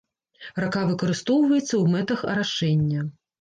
Рака 0.63 0.81
выкарыстоўваецца 0.91 1.67
ў 1.77 1.85
мэтах 1.97 2.25
арашэння. 2.33 3.07